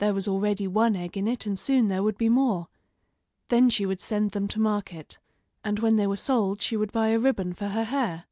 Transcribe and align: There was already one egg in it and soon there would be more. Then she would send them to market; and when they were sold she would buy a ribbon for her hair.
There 0.00 0.12
was 0.12 0.28
already 0.28 0.66
one 0.66 0.94
egg 0.96 1.16
in 1.16 1.26
it 1.26 1.46
and 1.46 1.58
soon 1.58 1.88
there 1.88 2.02
would 2.02 2.18
be 2.18 2.28
more. 2.28 2.68
Then 3.48 3.70
she 3.70 3.86
would 3.86 4.02
send 4.02 4.32
them 4.32 4.48
to 4.48 4.60
market; 4.60 5.18
and 5.64 5.78
when 5.78 5.96
they 5.96 6.06
were 6.06 6.18
sold 6.18 6.60
she 6.60 6.76
would 6.76 6.92
buy 6.92 7.08
a 7.08 7.18
ribbon 7.18 7.54
for 7.54 7.68
her 7.68 7.84
hair. 7.84 8.26